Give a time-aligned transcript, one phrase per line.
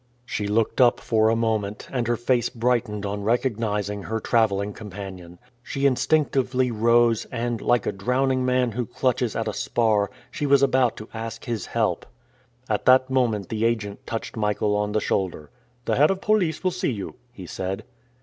[0.25, 5.37] She looked up for a moment and her face brightened on recognizing her traveling companion.
[5.61, 10.63] She instinctively rose and, like a drowning man who clutches at a spar, she was
[10.63, 12.07] about to ask his help.
[12.67, 15.51] At that moment the agent touched Michael on the shoulder,
[15.85, 17.83] "The head of police will see you," he said.